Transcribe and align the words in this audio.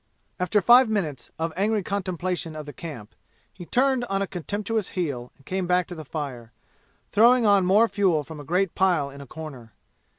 After 0.39 0.63
five 0.63 0.89
minutes 0.89 1.29
of 1.37 1.53
angry 1.55 1.83
contemplation 1.83 2.55
of 2.55 2.65
the 2.65 2.73
camp 2.73 3.13
he 3.53 3.67
turned 3.67 4.03
on 4.05 4.19
a 4.19 4.25
contemptuous 4.25 4.89
heel 4.97 5.31
and 5.37 5.45
came 5.45 5.67
back 5.67 5.85
to 5.89 5.93
the 5.93 6.03
fire, 6.03 6.51
throwing 7.11 7.45
on 7.45 7.67
more 7.67 7.87
fuel 7.87 8.23
from 8.23 8.39
a 8.39 8.43
great 8.43 8.73
pile 8.73 9.11
in 9.11 9.21
a 9.21 9.27
corner. 9.27 9.73